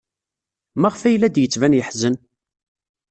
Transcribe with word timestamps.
Maɣef 0.81 1.01
ay 1.03 1.15
la 1.17 1.29
d-yettban 1.29 1.77
yeḥzen? 1.77 2.15